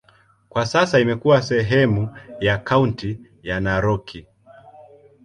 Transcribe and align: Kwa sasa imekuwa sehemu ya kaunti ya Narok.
Kwa 0.49 0.65
sasa 0.65 0.99
imekuwa 0.99 1.41
sehemu 1.41 2.09
ya 2.39 2.57
kaunti 2.57 3.19
ya 3.43 3.59
Narok. 3.59 4.15